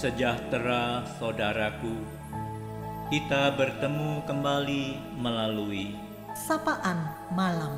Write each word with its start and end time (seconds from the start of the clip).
Sejahtera 0.00 1.04
saudaraku, 1.20 1.92
kita 3.12 3.52
bertemu 3.52 4.24
kembali 4.24 4.96
melalui 5.20 5.92
Sapaan 6.32 7.04
Malam. 7.36 7.76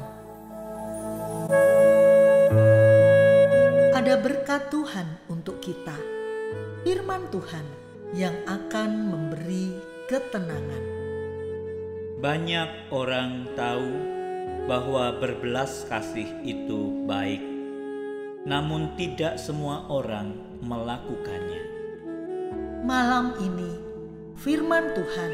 Ada 3.90 4.22
berkat 4.22 4.70
Tuhan 4.70 5.18
untuk 5.26 5.58
kita, 5.58 5.98
firman 6.86 7.26
Tuhan 7.34 7.66
yang 8.14 8.38
akan 8.46 8.90
memberi 9.10 9.74
ketenangan. 10.06 10.84
banyak 12.22 12.94
orang 12.94 13.50
tahu 13.58 13.90
bahwa 14.70 15.18
berbelas 15.18 15.82
kasih 15.90 16.30
itu 16.46 17.02
baik, 17.02 17.42
namun 18.46 18.94
tidak 18.94 19.42
semua 19.42 19.90
orang 19.90 20.38
melakukannya. 20.62 21.71
Malam 22.82 23.38
ini, 23.38 23.78
firman 24.42 24.90
Tuhan 24.90 25.30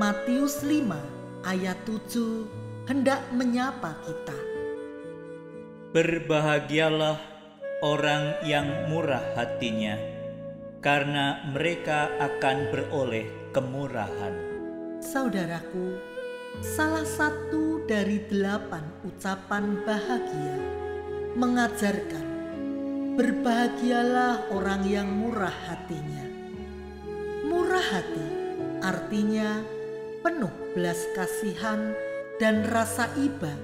Matius 0.00 0.64
5 0.64 0.88
ayat 1.44 1.76
7 1.84 2.88
hendak 2.88 3.28
menyapa 3.36 3.92
kita. 4.08 4.32
Berbahagialah 5.92 7.20
orang 7.84 8.40
yang 8.40 8.88
murah 8.88 9.20
hatinya, 9.36 10.00
karena 10.80 11.44
mereka 11.52 12.08
akan 12.24 12.72
beroleh 12.72 13.52
kemurahan. 13.52 14.32
Saudaraku, 15.04 15.92
salah 16.64 17.04
satu 17.04 17.84
dari 17.84 18.24
delapan 18.32 18.88
ucapan 19.04 19.76
bahagia 19.84 20.56
mengajarkan 21.36 22.24
berbahagialah 23.20 24.48
orang 24.56 24.88
yang 24.88 25.12
murah 25.12 25.52
hatinya. 25.68 26.27
Hati 27.88 28.28
artinya 28.84 29.64
penuh 30.20 30.52
belas 30.76 31.08
kasihan 31.16 31.96
dan 32.36 32.68
rasa 32.68 33.08
iba 33.16 33.56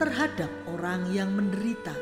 terhadap 0.00 0.48
orang 0.64 1.04
yang 1.12 1.28
menderita. 1.36 1.92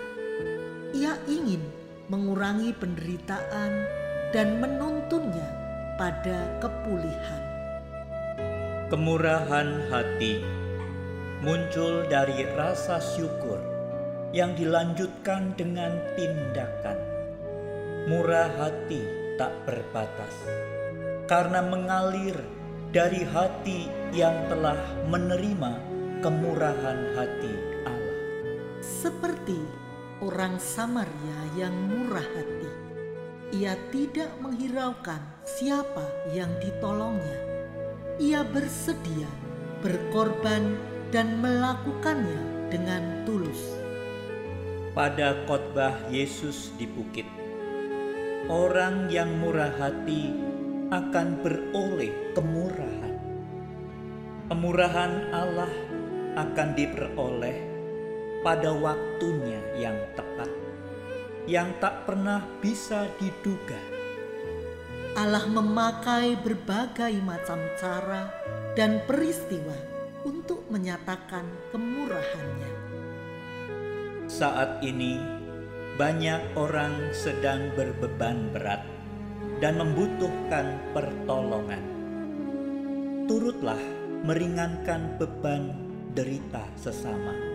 Ia 0.94 1.18
ingin 1.26 1.58
mengurangi 2.06 2.70
penderitaan 2.78 3.90
dan 4.30 4.62
menuntunnya 4.62 5.50
pada 5.98 6.62
kepulihan. 6.62 7.42
Kemurahan 8.94 9.90
hati 9.90 10.46
muncul 11.42 12.06
dari 12.06 12.46
rasa 12.54 13.02
syukur 13.02 13.58
yang 14.30 14.54
dilanjutkan 14.54 15.58
dengan 15.58 15.90
tindakan. 16.14 17.02
Murah 18.06 18.62
hati 18.62 19.02
tak 19.34 19.50
berbatas 19.66 20.34
karena 21.24 21.64
mengalir 21.64 22.36
dari 22.92 23.24
hati 23.24 23.88
yang 24.12 24.46
telah 24.52 24.78
menerima 25.08 25.72
kemurahan 26.20 27.16
hati 27.16 27.54
Allah. 27.88 28.18
Seperti 28.84 29.58
orang 30.20 30.60
Samaria 30.60 31.40
yang 31.58 31.72
murah 31.72 32.24
hati, 32.24 32.70
ia 33.56 33.74
tidak 33.90 34.30
menghiraukan 34.40 35.20
siapa 35.42 36.04
yang 36.32 36.52
ditolongnya. 36.60 37.40
Ia 38.20 38.46
bersedia 38.46 39.26
berkorban 39.82 40.78
dan 41.10 41.42
melakukannya 41.42 42.70
dengan 42.70 43.26
tulus. 43.26 43.74
Pada 44.94 45.34
khotbah 45.50 45.98
Yesus 46.14 46.70
di 46.78 46.86
bukit, 46.86 47.26
orang 48.46 49.10
yang 49.10 49.28
murah 49.42 49.74
hati 49.74 50.53
akan 50.92 51.40
beroleh 51.40 52.34
kemurahan. 52.36 53.16
Kemurahan 54.50 55.12
Allah 55.32 55.72
akan 56.34 56.68
diperoleh 56.76 57.58
pada 58.44 58.76
waktunya 58.76 59.60
yang 59.80 59.96
tepat, 60.12 60.50
yang 61.48 61.72
tak 61.80 62.04
pernah 62.04 62.44
bisa 62.60 63.08
diduga. 63.16 63.78
Allah 65.14 65.46
memakai 65.46 66.34
berbagai 66.36 67.14
macam 67.22 67.62
cara 67.78 68.28
dan 68.74 69.00
peristiwa 69.06 69.78
untuk 70.26 70.66
menyatakan 70.68 71.46
kemurahannya. 71.70 72.72
Saat 74.26 74.82
ini, 74.82 75.20
banyak 75.94 76.58
orang 76.58 77.14
sedang 77.14 77.70
berbeban 77.78 78.50
berat 78.50 78.82
dan 79.58 79.80
membutuhkan 79.80 80.78
pertolongan. 80.92 81.82
Turutlah 83.24 83.80
meringankan 84.24 85.16
beban 85.16 85.72
derita 86.12 86.64
sesama 86.76 87.54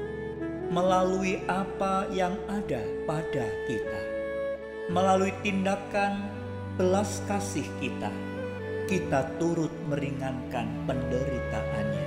melalui 0.69 1.41
apa 1.49 2.05
yang 2.13 2.37
ada 2.45 2.85
pada 3.09 3.45
kita, 3.65 4.01
melalui 4.93 5.33
tindakan 5.41 6.29
belas 6.77 7.25
kasih 7.25 7.65
kita. 7.81 8.13
Kita 8.85 9.37
turut 9.37 9.73
meringankan 9.89 10.65
penderitaannya. 10.89 12.05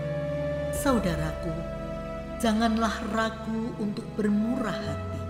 Saudaraku, 0.74 1.54
janganlah 2.42 3.02
ragu 3.14 3.70
untuk 3.78 4.06
bermurah 4.18 4.74
hati, 4.74 5.22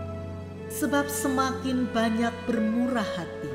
sebab 0.73 1.09
semakin 1.09 1.89
banyak 1.93 2.33
bermurah 2.49 3.05
hati, 3.05 3.53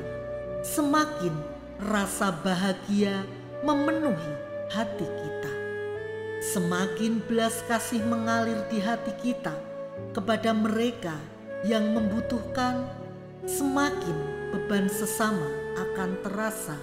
semakin 0.68 1.32
rasa 1.80 2.28
bahagia 2.44 3.24
memenuhi 3.64 4.32
hati 4.68 5.08
kita. 5.08 5.52
Semakin 6.44 7.24
belas 7.24 7.64
kasih 7.64 8.04
mengalir 8.04 8.60
di 8.68 8.76
hati 8.76 9.16
kita 9.24 9.56
kepada 10.12 10.52
mereka 10.52 11.16
yang 11.64 11.96
membutuhkan, 11.96 12.84
semakin 13.48 14.16
beban 14.52 14.92
sesama 14.92 15.48
akan 15.88 16.20
terasa 16.20 16.76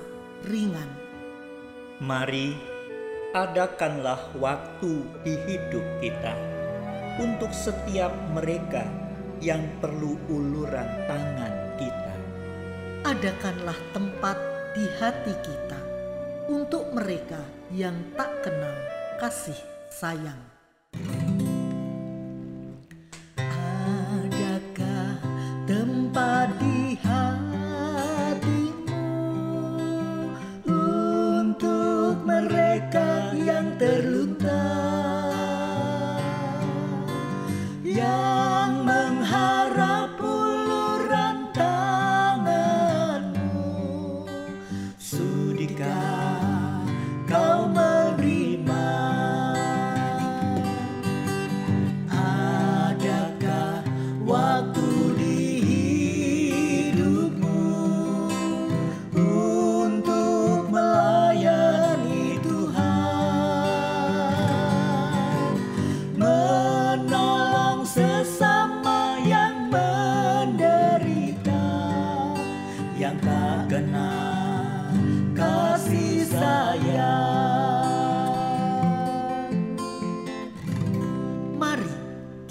ringan. 0.50 0.90
Mari 2.02 2.57
adakanlah 3.38 4.34
waktu 4.41 5.06
di 5.22 5.38
hidup 5.46 5.85
kita 6.02 6.34
untuk 7.22 7.53
setiap 7.53 8.12
mereka 8.34 8.84
yang 9.40 9.62
perlu 9.78 10.17
uluran 10.28 10.90
tangan 11.06 11.53
kita. 11.78 12.04
Adakanlah 13.05 13.77
tempat 13.93 14.33
di 14.73 14.89
hati 14.97 15.38
kita 15.45 15.77
untuk 16.49 16.89
mereka 16.89 17.38
yang 17.69 17.93
tak 18.17 18.33
kenal 18.41 18.73
kasih 19.21 19.61
sayang. 19.93 20.41
Adakah 24.25 25.21
tempat 25.69 26.49
di 26.57 26.97
hatimu 26.97 29.05
untuk 30.66 32.17
mereka 32.25 33.37
yang 33.37 33.69
terluka? 33.77 34.66
Yang 37.85 38.25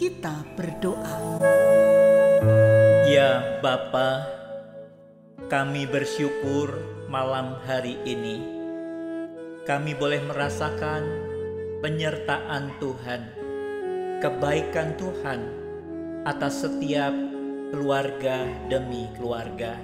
kita 0.05 0.45
berdoa 0.53 1.41
Ya 3.09 3.57
Bapa, 3.65 4.29
kami 5.49 5.89
bersyukur 5.89 6.77
malam 7.09 7.57
hari 7.65 7.97
ini 8.05 8.45
kami 9.65 9.97
boleh 9.97 10.21
merasakan 10.29 11.09
penyertaan 11.81 12.77
Tuhan, 12.85 13.33
kebaikan 14.21 14.93
Tuhan 15.01 15.41
atas 16.29 16.69
setiap 16.69 17.17
keluarga 17.73 18.45
demi 18.69 19.09
keluarga. 19.17 19.81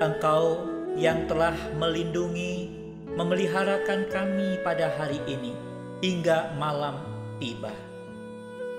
Engkau 0.00 0.64
yang 0.96 1.28
telah 1.28 1.52
melindungi, 1.76 2.72
memeliharakan 3.20 4.08
kami 4.08 4.56
pada 4.64 4.88
hari 4.96 5.20
ini 5.28 5.52
hingga 6.00 6.56
malam 6.56 7.04
tiba. 7.36 7.91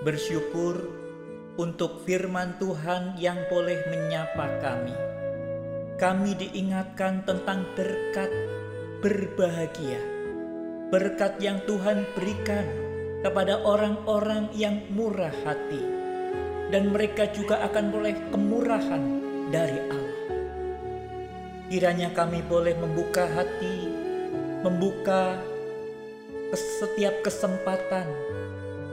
Bersyukur 0.03 0.83
untuk 1.55 2.03
firman 2.03 2.59
Tuhan 2.59 3.15
yang 3.15 3.39
boleh 3.47 3.79
menyapa 3.87 4.51
kami. 4.59 4.95
Kami 5.95 6.35
diingatkan 6.35 7.23
tentang 7.23 7.63
berkat 7.71 8.27
berbahagia, 8.99 10.03
berkat 10.91 11.39
yang 11.39 11.63
Tuhan 11.63 12.03
berikan 12.19 12.67
kepada 13.23 13.63
orang-orang 13.63 14.51
yang 14.51 14.83
murah 14.91 15.31
hati, 15.47 15.79
dan 16.67 16.91
mereka 16.91 17.31
juga 17.31 17.63
akan 17.63 17.85
boleh 17.87 18.15
kemurahan 18.27 19.03
dari 19.55 19.79
Allah. 19.87 20.19
Kiranya 21.71 22.11
kami 22.11 22.43
boleh 22.43 22.75
membuka 22.75 23.23
hati, 23.23 23.87
membuka 24.67 25.39
setiap 26.51 27.23
kesempatan, 27.23 28.03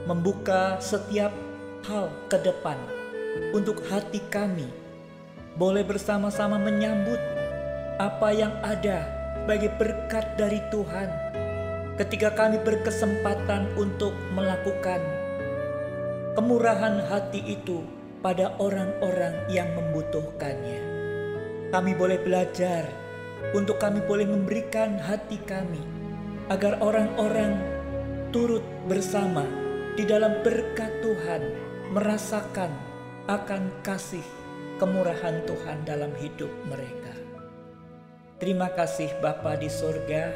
membuka 0.09 0.81
setiap 0.81 1.29
hal 1.85 2.09
ke 2.29 2.37
depan 2.41 2.77
untuk 3.53 3.81
hati 3.87 4.21
kami 4.33 4.67
boleh 5.57 5.85
bersama-sama 5.85 6.57
menyambut 6.57 7.19
apa 8.01 8.29
yang 8.33 8.53
ada 8.65 9.05
sebagai 9.41 9.73
berkat 9.77 10.37
dari 10.37 10.61
Tuhan 10.69 11.09
ketika 11.97 12.33
kami 12.33 12.61
berkesempatan 12.61 13.73
untuk 13.77 14.13
melakukan 14.33 15.01
kemurahan 16.37 17.03
hati 17.09 17.59
itu 17.59 17.83
pada 18.21 18.53
orang-orang 18.61 19.33
yang 19.49 19.67
membutuhkannya. 19.75 20.81
Kami 21.73 21.91
boleh 21.97 22.21
belajar 22.21 22.85
untuk 23.51 23.81
kami 23.81 23.99
boleh 24.05 24.29
memberikan 24.29 25.01
hati 25.01 25.41
kami 25.43 25.81
agar 26.47 26.77
orang-orang 26.79 27.57
turut 28.29 28.63
bersama 28.87 29.60
di 29.91 30.07
dalam 30.07 30.39
berkat 30.39 31.03
Tuhan 31.03 31.43
merasakan 31.91 32.71
akan 33.27 33.83
kasih 33.83 34.23
kemurahan 34.79 35.43
Tuhan 35.43 35.83
dalam 35.83 36.15
hidup 36.15 36.47
mereka. 36.63 37.11
Terima 38.39 38.71
kasih 38.71 39.11
Bapa 39.19 39.59
di 39.59 39.67
surga, 39.67 40.31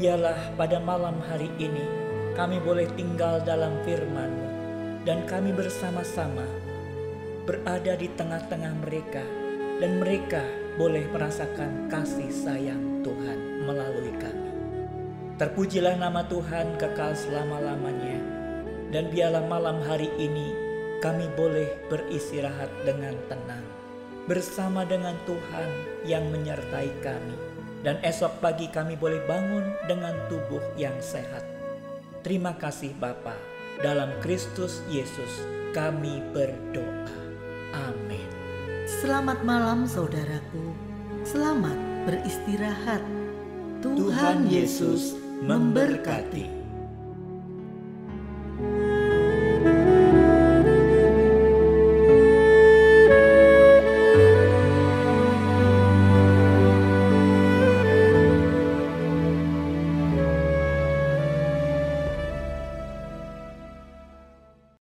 biarlah 0.00 0.56
pada 0.56 0.80
malam 0.80 1.20
hari 1.28 1.52
ini 1.60 1.84
kami 2.32 2.56
boleh 2.58 2.88
tinggal 2.96 3.44
dalam 3.44 3.76
firman 3.84 4.32
dan 5.04 5.28
kami 5.28 5.52
bersama-sama 5.52 6.48
berada 7.44 8.00
di 8.00 8.08
tengah-tengah 8.16 8.74
mereka 8.80 9.22
dan 9.76 10.00
mereka 10.00 10.40
boleh 10.80 11.04
merasakan 11.12 11.92
kasih 11.92 12.32
sayang 12.32 13.04
Tuhan 13.04 13.68
melalui 13.68 14.10
kami. 14.16 14.50
Terpujilah 15.36 16.00
nama 16.00 16.24
Tuhan 16.26 16.80
kekal 16.80 17.12
selama-lamanya 17.12 18.23
dan 18.94 19.10
biarlah 19.10 19.42
malam 19.50 19.82
hari 19.82 20.06
ini 20.22 20.54
kami 21.02 21.26
boleh 21.34 21.66
beristirahat 21.90 22.70
dengan 22.86 23.18
tenang 23.26 23.66
bersama 24.30 24.86
dengan 24.86 25.18
Tuhan 25.26 25.70
yang 26.06 26.30
menyertai 26.30 26.94
kami 27.02 27.34
dan 27.82 27.98
esok 28.06 28.38
pagi 28.38 28.70
kami 28.70 28.94
boleh 28.94 29.18
bangun 29.26 29.66
dengan 29.84 30.14
tubuh 30.30 30.62
yang 30.78 30.94
sehat. 31.02 31.42
Terima 32.24 32.56
kasih 32.56 32.96
Bapa, 32.96 33.36
dalam 33.82 34.08
Kristus 34.22 34.80
Yesus 34.88 35.42
kami 35.76 36.22
berdoa. 36.32 37.12
Amin. 37.74 38.24
Selamat 38.86 39.42
malam 39.44 39.84
saudaraku. 39.84 40.72
Selamat 41.26 41.76
beristirahat. 42.08 43.02
Tuhan 43.84 44.48
Yesus 44.48 45.18
memberkati. 45.44 46.63